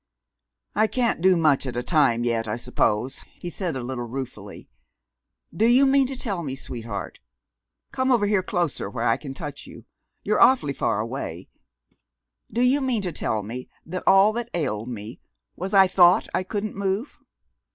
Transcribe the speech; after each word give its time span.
"I 0.73 0.87
can't 0.87 1.21
do 1.21 1.37
much 1.37 1.67
at 1.67 1.77
a 1.77 1.83
time 1.83 2.23
yet, 2.23 2.47
I 2.47 2.55
suppose," 2.55 3.23
he 3.37 3.51
said 3.51 3.75
a 3.75 3.83
little 3.83 4.07
ruefully. 4.07 4.67
"Do 5.55 5.67
you 5.67 5.85
mean 5.85 6.07
to 6.07 6.15
tell 6.15 6.41
me, 6.41 6.55
sweetheart 6.55 7.19
come 7.91 8.11
over 8.11 8.25
here 8.25 8.41
closer, 8.41 8.89
where 8.89 9.07
I 9.07 9.17
can 9.17 9.35
touch 9.35 9.67
you 9.67 9.85
you're 10.23 10.41
awfully 10.41 10.73
far 10.73 10.99
away 11.01 11.49
do 12.51 12.61
you 12.63 12.81
mean 12.81 13.03
to 13.03 13.11
tell 13.11 13.43
me 13.43 13.69
that 13.85 14.01
all 14.07 14.33
that 14.33 14.49
ailed 14.55 14.89
me 14.89 15.19
was 15.55 15.71
I 15.71 15.85
thought 15.87 16.27
I 16.33 16.41
couldn't 16.41 16.73
move?" 16.75 17.19